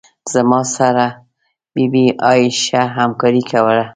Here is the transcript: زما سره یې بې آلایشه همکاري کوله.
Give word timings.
زما 0.33 0.61
سره 0.75 1.07
یې 1.79 1.85
بې 1.91 2.05
آلایشه 2.29 2.81
همکاري 2.97 3.41
کوله. 3.51 3.85